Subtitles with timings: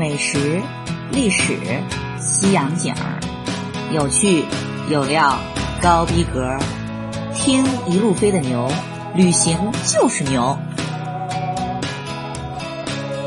[0.00, 0.62] 美食、
[1.12, 1.52] 历史、
[2.16, 3.20] 西洋景儿，
[3.92, 4.44] 有趣
[4.90, 5.38] 有料，
[5.82, 6.56] 高逼格，
[7.34, 8.66] 听一路飞的牛，
[9.14, 10.56] 旅行就是牛。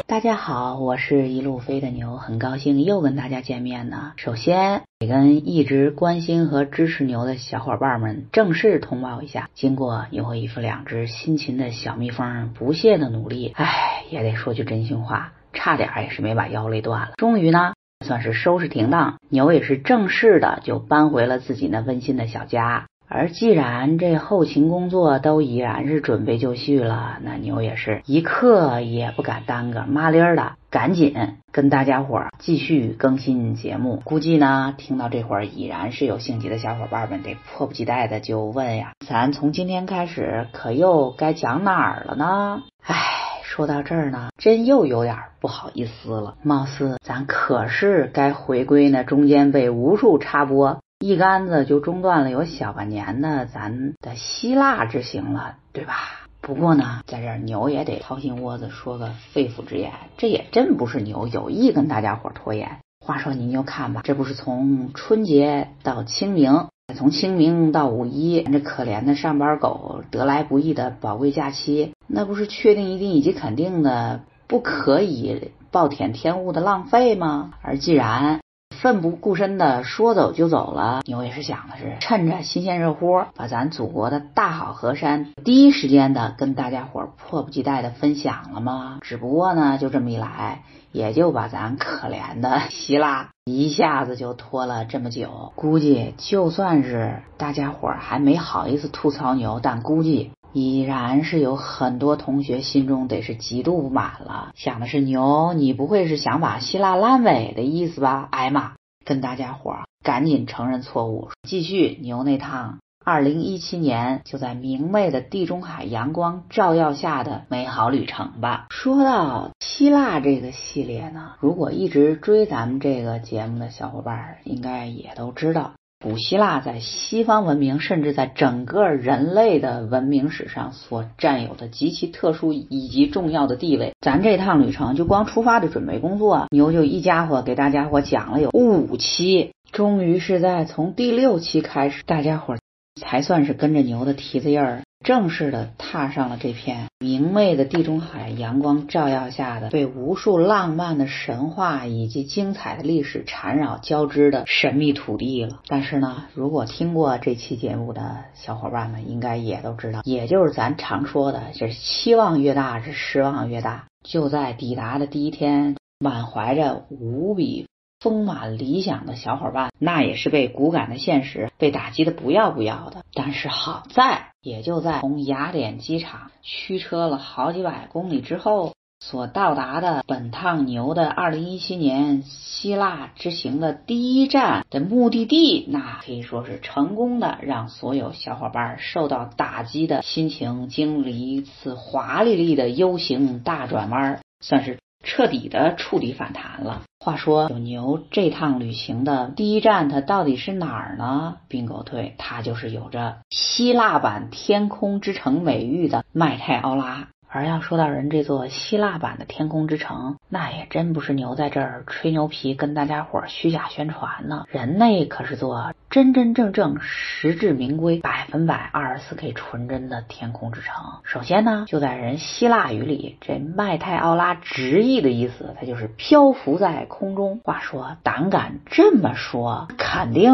[0.07, 4.13] 大家好，我是一路飞的牛，很高兴又跟大家见面呢。
[4.15, 15.33] 首先得跟一直关心和支持牛的小伙伴们正式通报一下，经过牛和姨夫两只辛勤的小蜜蜂不懈的努力，唉，也得说句真心话。
[15.53, 17.11] 差点也是没把腰累断了。
[17.17, 17.73] 终于呢，
[18.05, 22.85] 算是收拾停当，牛也是正式的就搬回了自己那温馨的小家。
[23.09, 31.13] 而既然这后勤工作都已然是准备就绪了，那牛也是一刻也不敢耽搁，麻利儿的赶紧
[31.51, 34.01] 跟大家伙儿继续更新节目。
[34.03, 42.63] 估计呢，听到这会儿已然是有兴趣的小伙伴们得迫不及待的就问呀：咱从今天开始可又该讲哪儿了呢？
[42.83, 43.32] 唉。
[43.55, 46.37] 说到这儿呢，真又有点不好意思了。
[46.41, 55.93] 貌似咱可是该回归那中间被无数插播一竿子就中断了有小半年的咱的希腊之行了，对吧？
[56.41, 62.79] 不过呢，在这儿牛也得掏心窝子说个肺腑之言，这也真不是牛有意跟大家伙拖延。
[63.05, 66.69] 话说您就看吧，这不是从春节到清明。
[66.95, 77.53] 从清明到五一，这可怜的上班狗得来不易的宝贵假期，那不是确定一定以及肯定的不可以暴殄天物的浪费吗？
[77.61, 78.41] 而既然
[78.83, 88.97] 奋不顾身的说走就走了，牛也是想的是趁着新鲜热乎，把咱祖国的大好河山第一时间的跟大家伙迫不及待的分享了吗？
[88.99, 90.63] 只不过呢，就这么一来。
[90.91, 108.29] 也就把咱可怜的希腊 一下子就拖了这么久，估计就算是大家伙还没好意思吐槽牛，但估计依然是有很多同学心中得是极度不满了，想的是牛，你不会是想把希腊烂尾的意思吧？
[108.31, 112.77] 哎妈，跟大家伙儿赶紧承认错误，继续牛那趟。
[113.05, 118.67] 二零一七年就在明媚的地中海阳光照耀下的美好旅程吧。
[118.69, 133.93] 说到希腊这个系列呢，如果一直追咱们这个节目的小伙伴，应该也都知道，古希腊在西方文明，甚至在整个人类的文明史上所占有的极其特殊以及重要的地位。
[134.01, 142.57] 咱这趟旅程就光出发的准备工作，牛就一家伙给大家伙讲了有五期，终于是在从第六期开始，大家伙。
[142.99, 155.59] 才算是跟着牛的蹄子印儿，正式的踏上了这片明媚的地中海阳光照耀下的、被无数浪漫的神话以及精彩的历史缠绕交织的神秘土地了。
[155.67, 163.85] 但是呢，如果听过这期节目的小伙伴们，应该也都知道，也就是咱常说的，就是期望越大，是失望越大。
[164.03, 167.67] 就在抵达的第一天，满怀着无比。
[168.03, 173.05] 丰满理想的小伙伴，那也是被骨感的现实被打击的不要不要的。
[173.13, 194.77] 但是好在，也就在从雅典机场驱车了好几百公里之后，所到达的本趟牛的二零一七年希腊之行的第一站的目的地，那可以说是成功的让所有小伙伴受到打击的心情经历一次华丽丽的 U 型大转弯，算是。
[195.03, 196.81] 彻底的触底反弹了。
[196.99, 201.35] 话说，有牛这趟旅行的第一站，它到底是哪儿呢？
[201.49, 207.09] 并狗退，它就是有着希腊版天空之城美誉的迈泰奥拉。
[207.35, 214.45] 而要说到人这座希腊版的天空之城，那也真不是牛在这儿吹牛皮，跟大家伙虚假宣传呢。
[214.49, 220.75] 人那可是座真真正正、实至名归、百分百二十四 K 纯真的天空之城。
[221.03, 227.41] 首先呢，就在人希腊语里，这麦泰奥拉直译的意思，它就是漂浮在空中。
[227.43, 230.31] 话说，胆敢这么说，肯定。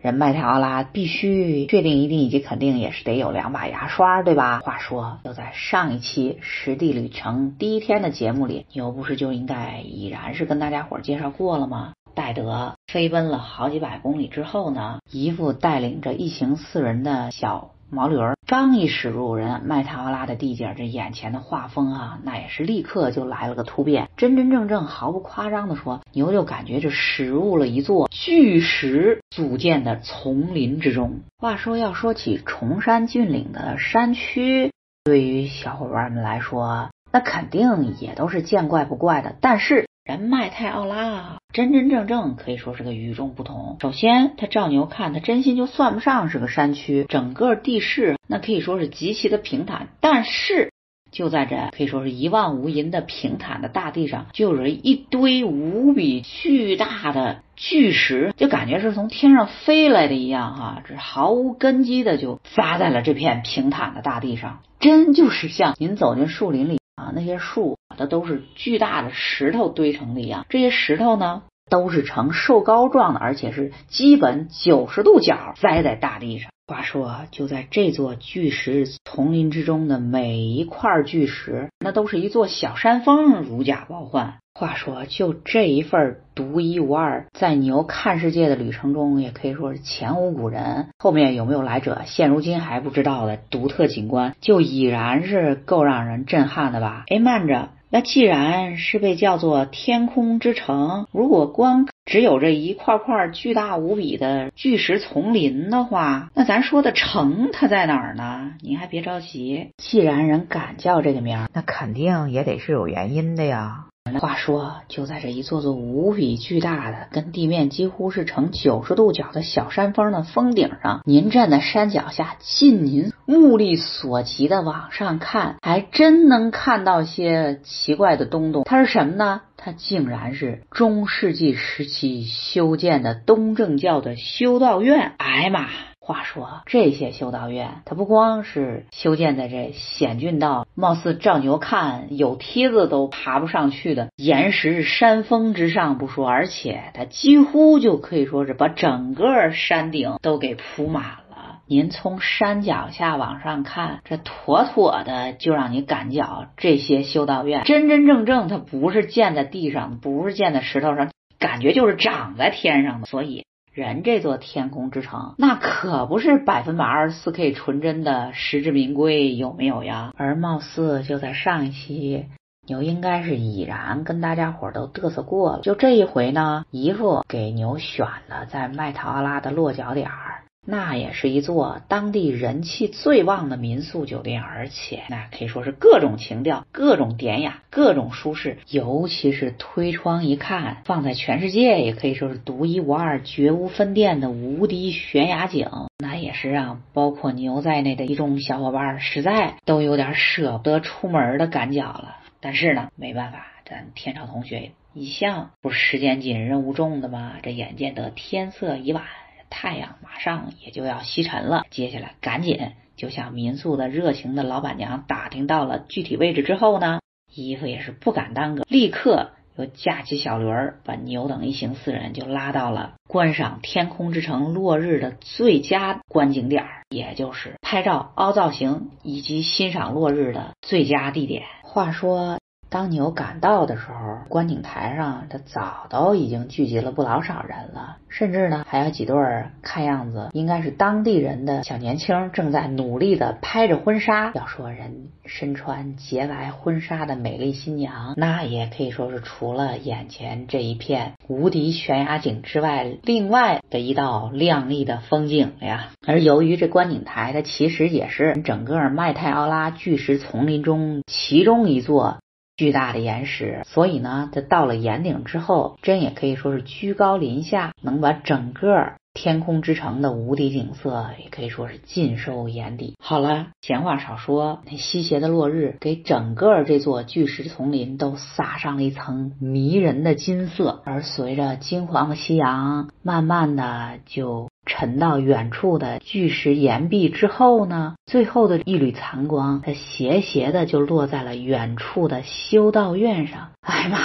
[0.00, 4.60] 人麦泰奥拉必须确定一定以及肯定也是得有两把牙刷，对吧？
[4.60, 11.94] 话说，就在上一期实地旅程第一天的节目里，牛不是就应该已然是跟大家伙介绍过了吗？
[12.14, 17.72] 戴德飞奔了好几百公里之后呢，姨父带领着一行四人的小。
[17.90, 24.10] 毛驴儿刚一驶入人麦塔奥拉的地界，这眼前的画风啊，那也是立刻就来了个突变。
[24.16, 31.20] 真真正正毫不夸张的说，牛就感觉这驶入了一座巨石组建的丛林之中。
[31.38, 34.70] 话说，要说起崇山峻岭的山区，
[35.04, 39.34] 对于小伙伴们来说，那肯定也都是见怪不怪的。
[39.40, 43.76] 但是，人麦泰奥拉啊，真真正正可以说是个与众不同。
[43.78, 49.88] 首先，他照牛看，他真心就算不上是个山区，整个地势那可以说是极其的平坦。
[50.00, 50.72] 但是，
[51.12, 71.42] 就在这可以说是一望无垠的平坦的大地上，就有一堆无比巨大的巨石，就感觉是从天上飞来的一样哈，这毫无根基的就砸在了这片平坦的大地上，真就是像您走进树林里啊，那些树那都是巨大的石头堆成的一样，这些石头呢。
[71.70, 76.50] 都是呈瘦高状的，而且是基本九十度角栽在大地上。
[76.66, 84.38] 话说，就在这座巨石丛林之中的每一块巨石，那都是一座小山峰，如假包换。
[84.54, 97.04] 话说，就这一份独一无二，在牛看世界的旅程中，也可以说是前无古人，后面有没有来者，现如今还不知道的独特景观，就已然是够让人震撼的吧？
[97.08, 97.68] 哎，慢着。
[97.90, 108.52] 那既然是被叫做天空之城，如果光只有这一块块巨大无比的巨石丛林的话，那咱说的城它在哪儿呢？
[108.60, 113.86] 您还别着急，既然人敢叫这个名儿，那肯定也得是有原因的呀。
[114.18, 128.64] 话说，就在这一座座无比巨大的、跟地面几乎是呈九十度角的小山峰的峰顶上，您站在山脚下，尽您目力所及的往上看，还真能看到些奇怪的东东。
[128.64, 129.42] 它是什么呢？
[129.56, 135.14] 它竟然是中世纪时期修建的东正教的修道院。
[135.18, 135.68] 哎呀妈！
[136.08, 151.58] 话说，这些修道院，它不光是修建在这险峻到貌似照牛看有梯子都爬不上去的岩石山峰之上不说，而且它几乎就可以说是把整个山顶都给铺满了。
[151.66, 163.06] 您从山脚下往上看，这妥妥的就让你感觉这些修道院真真正正它不是建在地上，不是建在石头上，感觉就是长在天上的。
[163.06, 163.44] 所以。
[163.78, 170.12] 人这座天空之城，那可不是百分百二十四 K 纯真的实至名归，有没有呀？
[170.16, 172.26] 而貌似就在上一期，
[172.66, 180.42] 牛应该是已然跟大家伙都嘚瑟过了，就这一回呢，姨父给牛选了在麦陶阿拉的落脚点儿。
[180.66, 202.16] 那也是一座当地人气最旺的民宿酒店，而且那可以说是各种情调、各种典雅、各种舒适，尤其是推窗一看，放在全世界也可以说是独一无二、绝无分店的无敌悬崖景，那也是让包括牛在内的一众小伙伴实在都有点舍不得出门的赶脚了。
[202.40, 207.36] 但是呢，没办法，咱天朝同学一向不是时间紧、任务重的吗？
[207.42, 209.04] 这眼见得天色已晚。
[209.50, 217.00] 太阳马上也就要西沉了，接下来赶紧就向民宿的热情的老板娘打听到了具体位置之后呢，
[217.32, 231.44] 姨父也是不敢耽搁，立刻又架起小轮儿，把牛等一行四人就拉到了观赏天空之城落日的最佳观景点，也就是拍照、凹造型以及欣赏落日的最佳地点。
[231.62, 232.38] 话说。
[232.70, 244.32] 当牛赶到的时候，观景台上这早都已经聚集了不老少人了，甚至呢还有几对儿看样子应该是当地人的小年轻正在努力的拍着婚纱。
[244.34, 255.88] 要说人身穿洁白婚纱的美丽新娘，那也可以说是除了眼前这一片无敌悬崖景之外，另外的一道亮丽的风景呀。
[256.06, 262.18] 而由于这观景台，它其实也是整个麦泰奥拉巨石丛林中其中一座。
[262.58, 272.94] 巨大的岩石，所以呢，它到了岩顶之后，真也可以说是居高临下，能把整个天空之城的无敌景色，也可以说是尽收眼底。
[273.00, 284.47] 好了，闲话少说，那西斜的落日给整个这座巨石丛林都撒上了一层迷人的金色，而随着金黄的夕阳，慢慢的就。
[284.68, 293.50] 沉到远处的巨石岩壁之后呢，最后的一缕残光，它斜斜的就落在了远处的修道院上。
[293.62, 293.98] 哎呀妈！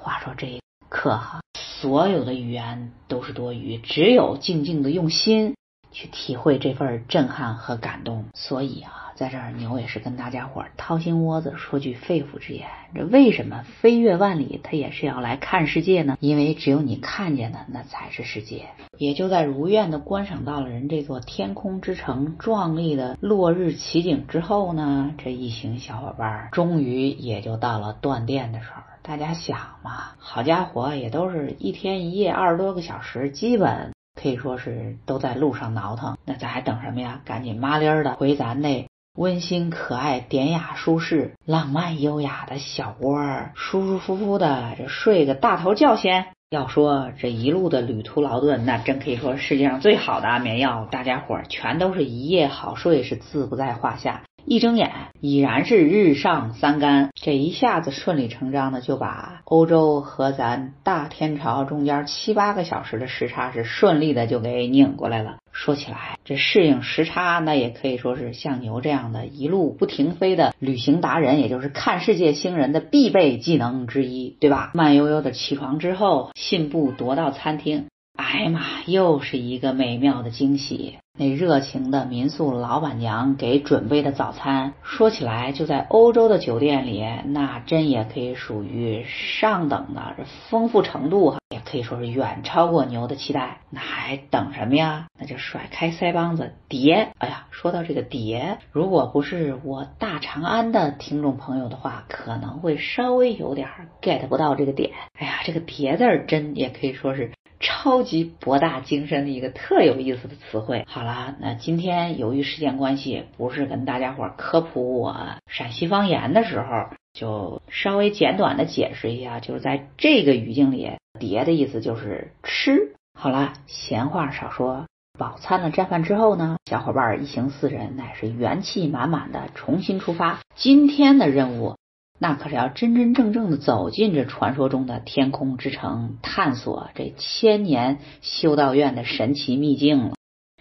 [0.00, 5.54] 话说这一刻哈，所有的语言都是多余，只有静静的用心
[5.90, 8.24] 去体会这份震撼和感动。
[8.34, 8.96] 所以啊。
[9.20, 16.16] 在这儿，牛也是跟大家伙掏心窝子说句肺腑之言：这为什么飞越万里，他也是要来看世界呢？
[16.20, 18.68] 因为只有你看见的，那才是世界。
[18.96, 28.80] 也就在如愿的观赏到了人这座天空之城壮丽的落日奇景之后呢，这一行小伙伴终于也就到了断电的时候。
[29.02, 36.16] 大家想嘛，好家伙，也都是一天一夜二十多个小时，基本可以说是都在路上挠腾。
[36.24, 37.20] 那咱还等什么呀？
[37.24, 38.86] 赶紧麻利儿的回咱那。
[39.18, 46.26] 温馨可爱、典雅舒适、浪漫优雅的小窝儿，舒舒服服的这睡个大头觉先。
[46.48, 54.22] 要说这一路的旅途劳顿，那真可以说世界上最好的安眠药，大家伙儿全都是一夜好睡，是自不在话下。
[54.44, 65.36] 一睁眼已然是日上三竿，这一下子顺理成章的就把欧洲和咱大天朝中间七八个小时的时差是顺利的就给拧过来了。
[65.52, 74.70] 说起来，这适应时差，那也可以说是像牛这样的一路不停飞的旅行达人，也就是看世界星人的必备技能之一，对吧？
[74.74, 77.86] 慢悠悠的起床之后，信步踱到餐厅。
[78.20, 80.98] 哎呀妈，又是一个美妙的惊喜！
[81.18, 93.60] 那热情的民宿老板娘给准备的早餐，说起来就在欧洲的酒店里，那真也可以属于上等的，这丰富程度哈，也可以说是远超过牛的期待。
[93.70, 95.06] 那还等什么呀？
[95.18, 97.12] 那就甩开腮帮子叠！
[97.18, 103.66] 哎呀，说到这个叠，如果不是我大长安的听众朋友的话，可能会稍微有点
[104.02, 104.90] get 不到这个点。
[105.18, 107.32] 哎呀，这个叠字儿真也可以说是。
[107.60, 110.84] 超级博大精深的一个特有意思的词汇。
[110.88, 115.14] 好了，那今天由于时间关系，不是跟大家伙科普我
[115.46, 122.94] 陕西方言的时候，就稍微简短的解释一下，就是在这个语境里，叠的意思就是吃。
[123.12, 124.86] 好了，闲话少说，
[125.18, 130.40] 饱餐了战饭之后呢，小伙伴一行四人乃是元气满满的重新出发。
[130.54, 131.76] 今天的任务。
[132.22, 140.12] 那可是要真真正正的走进这传说中的天空之城，探索这千年修道院的神奇秘境了。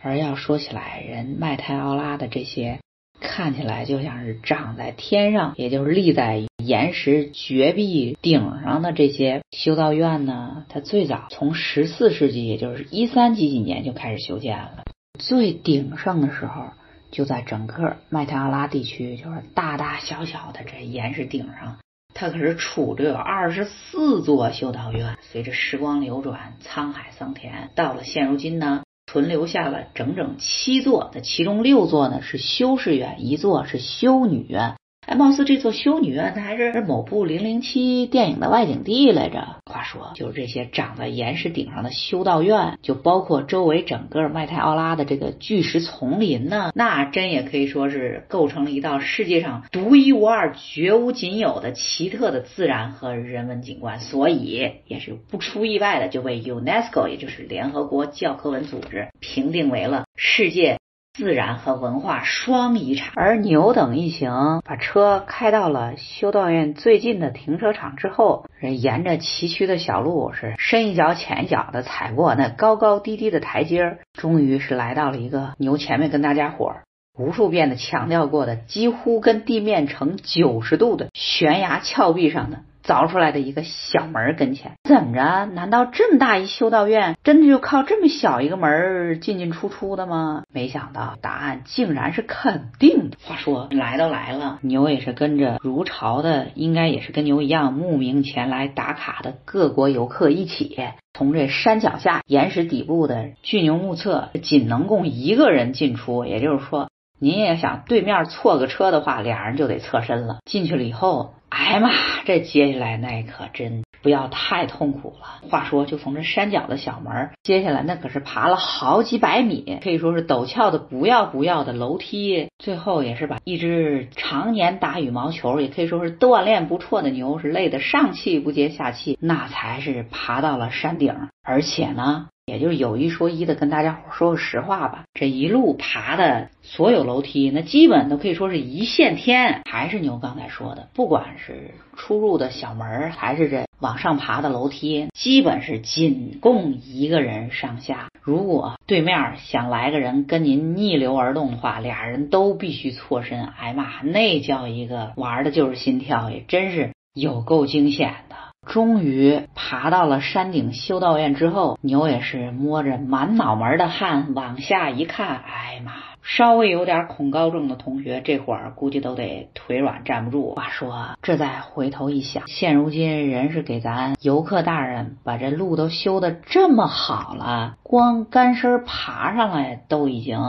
[0.02, 2.80] 而要说起来，人麦泰奥拉的这些
[3.20, 14.86] 看起来就像是长在天上，也就是立在岩石绝壁顶上的这些修道院呢，它最早从十四世纪，也就是一三几几年就开始修建了，
[15.20, 16.68] 最鼎盛的时候。
[17.12, 21.78] 就在整个麦特阿拉地区，就是大大小小的这岩石顶上，
[22.14, 25.18] 它可是杵着有二十四座修道院。
[25.22, 34.76] 随着时光流转，沧海桑田，到了现如今呢，存留下了整整七座，的其中六座呢是修士院，一座是修女院。
[35.10, 39.56] 哎，貌似这座修女院，它还是某部零零七电影的外景地来着。
[39.66, 54.00] 话说，就是这些长在岩石顶上的修道院，就包括周围整个麦泰奥拉的这个巨石丛林呢，那真也可以说是构成了一道世界上独一无二、绝无仅有的奇特的自然和人文景观。
[54.00, 60.79] 所以，也是不出意外的，就被 UNESCO，也就是联合国教科文组织评定为了世界。
[61.20, 76.78] 自然和文化双遗产，而牛等一行把车开到了修道院最近的停车场之后，人沿着崎岖的小路是深一脚浅一脚的踩过那高高低低的台阶，终于是来到了一个牛前面跟大家伙
[77.18, 82.60] 无数遍的强调过的几乎跟地面成九十度的悬崖峭壁上的。
[82.90, 85.46] 凿出来的一个小门跟前，怎么着？
[85.54, 90.42] 难道这么大一修道院，真的就靠这么小一个门进进出出的吗？
[90.52, 93.18] 没想到答案竟然是肯定的。
[93.24, 100.76] 话说来都来了，牛也是跟着如潮的，应该也是跟牛一样慕名前来打卡的各国游客一起，
[101.14, 106.26] 从这山脚下岩石底部的巨牛目测，仅能供一个人进出。
[106.26, 110.40] 也就是说，您也想对面错个车的话，俩人就得侧身了。
[110.46, 111.34] 进去了以后。
[111.50, 111.90] 哎呀妈，
[112.26, 115.50] 这接下来那可真不要太痛苦了。
[115.50, 122.50] 话说，就从这山脚的小门，接下来那可是爬了好几百米，可以说是陡峭的不要不要的楼梯。
[122.60, 131.16] 最后也是把一只常年打羽毛球，也可以说是锻炼不错的牛，是累得上气不接下气，那才是爬到了山顶。
[131.44, 132.28] 而且呢。
[132.50, 139.62] 也就是有一说一的跟大家伙说个实话吧，这一路爬的所有楼梯，那基本都可以说是一线天。
[139.70, 148.08] 还是牛刚才说的，不管是出入的小门，还是这往上爬的楼梯，基本是仅供一个人上下。
[148.22, 153.46] 如果对面想来个人跟您逆流而动的话，俩人都必须错身。
[153.46, 158.36] 哎妈，那叫一个玩的就是心跳，也真是有够惊险的。
[158.70, 165.92] 终于爬到了山顶修道院之后，牛也是摸着满脑门的汗往下一看，哎妈！
[166.22, 170.54] 稍微有点恐高症的同学，这会儿估计都得腿软站不住。
[170.54, 180.40] 话说，这再回头一想，现如今人是给咱游客大人把这路都修的这么好了，光干身爬上来都已经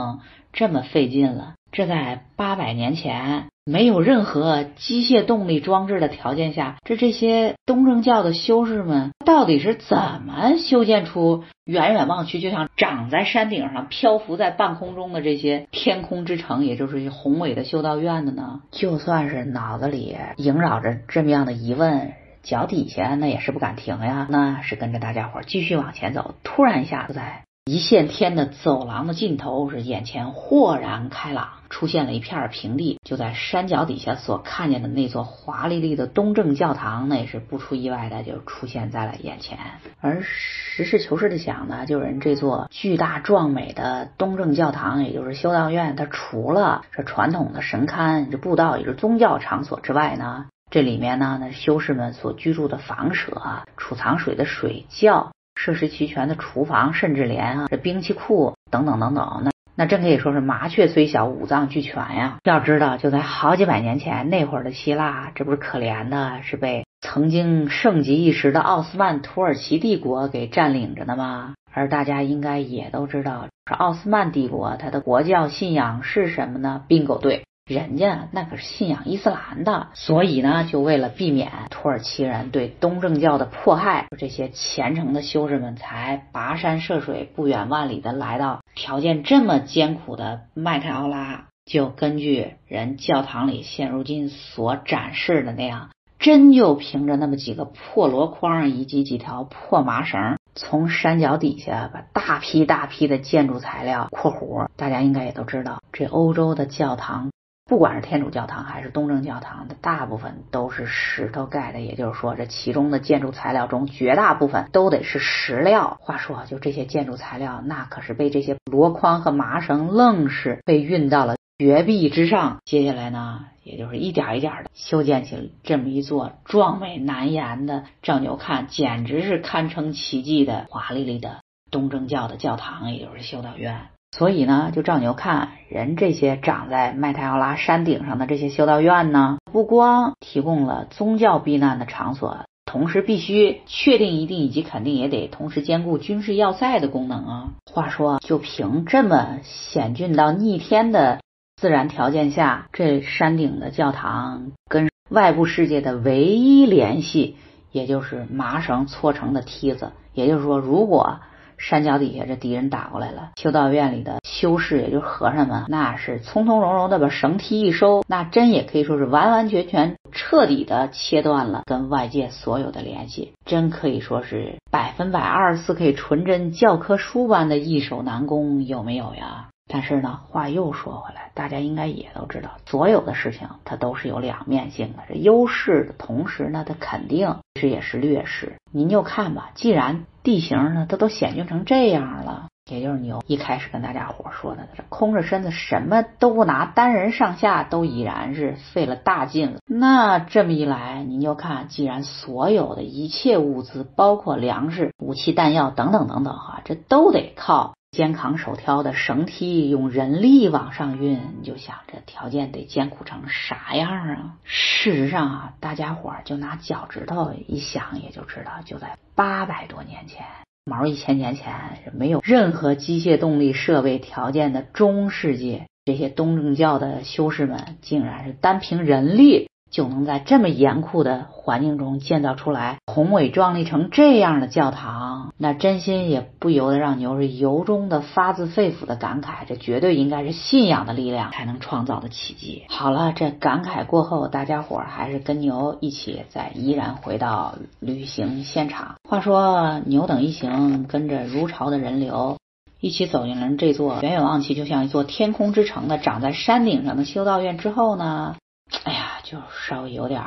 [0.53, 1.53] 这么费劲了。
[1.71, 3.47] 这在八百年前。
[3.63, 18.61] 没有任何机械动力装置的条件下，这这些东正教的修士们到底是怎么修建出远远望去就像长在山顶上、漂浮在半空中的这些天空之城，也就是宏伟的修道院的呢？
[18.71, 26.33] 就算是脑子里萦绕着这么样的疑问，脚底下那也是不敢停呀，那是跟着大家伙继续往前走。
[26.43, 32.99] 突然一下子，在一线天的走廊的尽头是眼前豁然开朗，出现了一片平地。
[33.05, 39.59] 就在山脚底下所看见的那座华丽丽的东正教堂，那也是不出意外的就出现在了眼前。
[39.99, 53.39] 而实事求是的想呢，就是人这座巨大壮美的东正教堂，也就是修道院，它除了这传统的神龛、这布道也是宗教场所之外呢，这里面呢，那修士们所居住的房舍、
[53.77, 55.31] 储藏水的水窖。
[55.63, 62.37] 设施齐全的厨房，甚至连啊这兵器库等等等等，那那真可以说是麻雀虽小，五脏俱全呀。
[62.43, 71.53] 要知道，就在好几百年前，那会儿的希腊，这不是可怜的，是被曾经盛极一时的奥斯曼土耳其帝国给占领着的吗？
[71.71, 77.43] 而大家应该也都知道，是奥斯曼帝国它的国教信仰是什么呢？bingo 对。
[77.73, 107.31] 人家那可是信仰伊斯兰的，所以呢，就为了避免土耳其人对东正教的迫害，这些虔诚的修士们才跋山涉水、不远万里的来到条件这么艰苦的麦泰奥拉，就根据人教堂里现如今所展示的那样，真就凭着那么几个破箩筐以及几条破麻绳，从山脚底下把大批大批的建筑材料（括弧大家应该也都知道，这欧洲的教堂）。
[107.71, 115.97] 不管是天主教堂还是东正教堂的，大部分都是石头盖的，也就是说，这其中的建筑材料中绝大部分都得是石料。
[116.01, 122.57] 话说，就这些建筑材料，那可是被这些箩筐和麻绳愣是被运到了绝壁之上。
[122.65, 131.37] 接下来呢，也就是一点一点的修建起了这么一座壮美难言的，照牛看简直是堪称奇迹的华丽丽的
[131.71, 133.90] 东正教的教堂，也就是修道院。
[134.11, 147.49] 所以呢，就照牛看，人这些长在麦太奥拉山顶上的这些修道院呢，不光提供了宗教避难的场所，同时必须确定、一定以及肯定也得同时兼顾军事要塞的功能啊。
[147.71, 151.21] 话说，就凭这么险峻到逆天的
[151.55, 157.37] 自然条件下，这山顶的教堂跟外部世界的唯一联系，
[157.71, 159.93] 也就是麻绳搓成的梯子。
[160.13, 161.21] 也就是说，如果
[161.61, 163.29] 山脚底下，这敌人打过来了。
[163.37, 179.49] 修道院里的修士，也就是和尚们，那是从从容容的把绳梯一收，那真也可以说是完完全全、彻底的切断了跟外界所有的联系，真可以说是百分百二十四 K 纯真教科书般的易守难攻，有没有呀？
[179.73, 188.55] 但是呢，话又说回来，大家应该也都知道，所有的事情它都是有两面性的，这优势的同时呢，它肯定是也是劣势。
[188.73, 199.59] 您就看吧，既然地形呢它都险峻成这样了，也就是牛一开始跟大家伙说的，这空着身子什么都不拿，单人上下都已然是费了大劲了。
[199.65, 207.73] 那这么一来，您就看，既然所有的一切物资，包括粮食、武器、弹药等等等等，哈，这都得靠。
[207.91, 214.37] 肩扛手挑的绳梯，用人力往上运，你就想这条件得艰苦成啥样啊？
[214.45, 220.25] 事实上啊，大家伙儿就拿脚趾头一想，也就知道，就在八百多年前，
[220.63, 221.53] 毛一千年前，
[221.93, 229.49] 没有任何机械动力设备条件的中世纪，这些东正教的修士们，竟然是单凭人力。
[229.71, 242.65] 就能在这么严酷的环境中建造出来宏伟壮丽成这样的教堂，那真心也不由得让牛是由衷的发自肺腑的感慨，这绝对应该是信仰的力量才能创造的奇迹。
[242.67, 248.95] 好了，这感慨过后，大家伙儿还是跟牛一起再依然回到旅行现场。
[249.09, 252.37] 话说牛等一行跟着如潮的人流，
[252.81, 258.35] 一起走进了这座远远望去就像一座天空之城的长在山顶上的修道院之后呢？
[258.83, 260.21] 哎呀，就稍微有点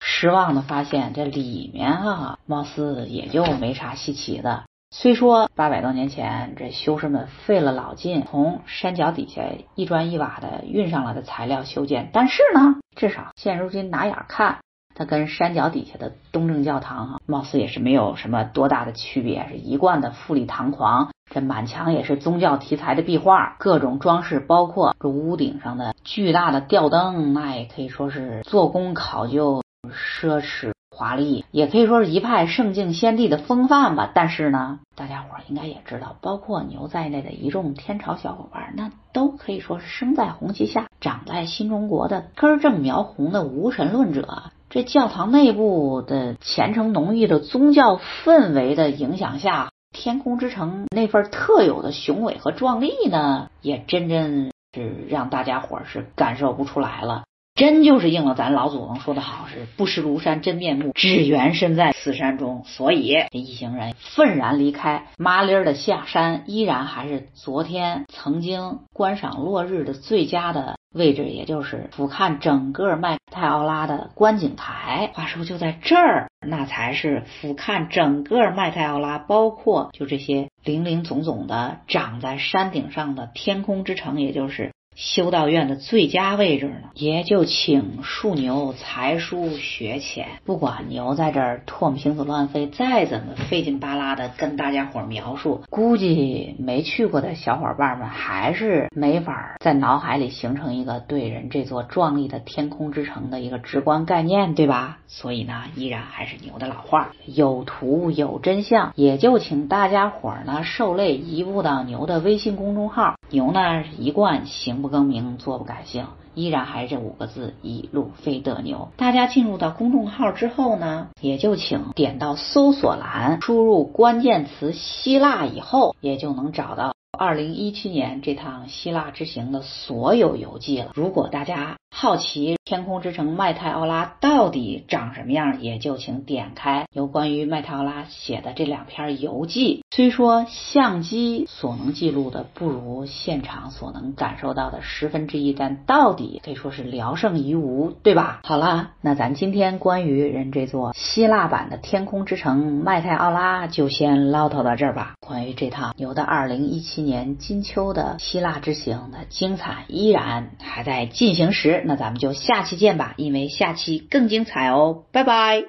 [0.00, 4.64] 失望的发现，这里面啊，貌似也就没啥稀奇的。
[4.90, 9.42] 虽说八百多年前，这修士们费了老劲，从山脚底下
[9.74, 14.60] 一砖一瓦的运上来的材料修建，但是呢，至少现如今拿眼看，
[14.98, 21.10] 它跟山脚底下的东正教堂啊，貌似也是没有什么多大的区别，是一贯的富丽堂皇。
[21.30, 34.10] 这满墙也是宗教题材的壁画，各种装饰，包括这屋顶上的巨大的吊灯，那也可以说是做工考究、奢侈华丽，也可以说是一派圣境先帝的风范吧。
[34.14, 44.44] 但是呢，大家伙应该也知道，包括牛在内的一众天朝小伙伴，那都可以说是生在红旗下、长在新中国的根正苗红的无神论者。
[44.76, 49.70] 这教堂内部的虔诚浓郁的宗教氛围的影响下。
[49.90, 57.24] 天空之城那份特有的雄伟和壮丽呢，也真真是让大家伙是感受不出来了。
[57.56, 62.62] 真就是应了咱老祖宗说的好，是不识庐山真面目，只缘身在此山中。
[62.66, 75.10] 所以这一行人愤然离开，麻利儿的下山，依然还是昨天曾经观赏落日的最佳的位置，也就是俯瞰整个麦泰奥拉的观景台。
[75.14, 84.72] 话说就在这儿，那才是俯瞰整个麦泰奥拉，包括就这些林林总总的长在山顶上的天空之城，也就是。
[84.96, 90.26] 修道院的最佳位置呢，也就请树牛才疏学浅。
[90.46, 104.96] 不管牛在这儿唾沫星子乱飞，再怎么费劲巴拉的跟大家伙描述，估计没去过的小伙伴们还是没法在脑海里形成一个对人这座壮丽的天空之城的一个直观概念，对吧？
[105.08, 108.94] 所以呢，依然还是牛的老话，有图有真相。
[108.94, 114.85] 也就请大家伙呢受累移步到牛的微信公众号，牛呢一贯行。
[114.86, 118.90] 不更名，坐不改姓，依然还是这五个字：一路飞得牛。
[118.96, 130.92] 大家进入到公众号之后呢，也就请点到搜索栏，输入关键词“希腊”以后，也就能找到二零一七年这趟希腊之行的所有游记了。
[130.94, 139.82] 如果大家，好奇天空之城麦泰奥拉到底长什么样，也就请点开有关于麦泰奥拉写的这两篇游记。
[139.90, 148.40] 虽说相机所能记录的不如现场所能感受到的十分之一，但到底可以说是聊胜于无，对吧？
[148.44, 155.14] 好了，那咱今天关于人这座希腊版的天空之城麦泰奥拉就先唠叨到这儿吧。
[155.26, 161.84] 关于这趟牛的二零一七年金秋的希腊之行的精彩依然还在进行时。
[161.86, 165.64] 那咱们就下期见吧，因为下期更精彩哦，拜拜。